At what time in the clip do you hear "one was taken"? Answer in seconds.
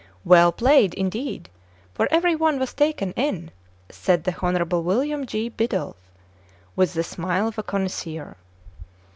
2.35-3.11